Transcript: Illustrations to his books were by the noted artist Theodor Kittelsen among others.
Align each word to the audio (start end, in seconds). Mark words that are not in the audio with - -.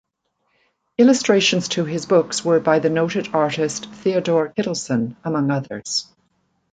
Illustrations 0.97 1.67
to 1.67 1.85
his 1.85 2.07
books 2.07 2.43
were 2.43 2.59
by 2.59 2.79
the 2.79 2.89
noted 2.89 3.35
artist 3.35 3.87
Theodor 3.91 4.51
Kittelsen 4.57 5.15
among 5.23 5.51
others. 5.51 6.07